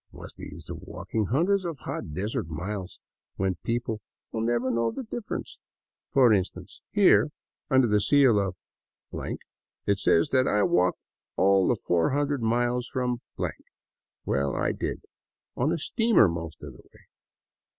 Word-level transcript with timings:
What 0.09 0.31
's 0.31 0.33
the 0.33 0.49
use 0.51 0.67
of 0.71 0.79
walk 0.81 1.13
ing 1.13 1.25
hundreds 1.25 1.63
of 1.63 1.77
hot 1.81 2.11
desert 2.11 2.47
miles, 2.47 2.99
when 3.35 3.51
the 3.51 3.57
people 3.63 4.01
will 4.31 4.41
never 4.41 4.71
know 4.71 4.89
the 4.89 5.03
difference? 5.03 5.59
For 6.11 6.33
instance; 6.33 6.81
here, 6.91 7.29
under 7.69 7.87
the 7.87 8.01
seal 8.01 8.39
of, 8.39 8.57
it 9.85 9.99
says 9.99 10.29
that 10.29 10.47
I 10.47 10.63
walked 10.63 11.01
all 11.35 11.67
the 11.67 11.75
four 11.75 12.13
hundred 12.17 12.41
miles 12.41 12.87
from. 12.91 13.21
Well, 14.25 14.55
I 14.55 14.71
did— 14.71 15.03
on 15.55 15.71
a 15.71 15.77
steamer 15.77 16.27
most 16.27 16.63
of 16.63 16.71
the 16.73 16.79
way." 16.81 17.05